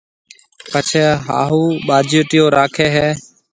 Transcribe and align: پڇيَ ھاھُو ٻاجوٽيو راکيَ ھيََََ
پڇيَ 0.71 1.03
ھاھُو 1.25 1.63
ٻاجوٽيو 1.87 2.45
راکيَ 2.55 2.87
ھيََََ 2.95 3.07